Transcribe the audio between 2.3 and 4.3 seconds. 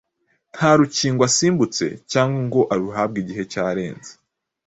ngo aruhabwe igihe cyararenze.